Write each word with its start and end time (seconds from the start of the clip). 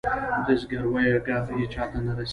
د 0.45 0.47
زګیرویو 0.61 1.23
ږغ 1.25 1.45
یې 1.59 1.65
چاته 1.73 1.99
نه 2.05 2.11
رسیږې 2.17 2.29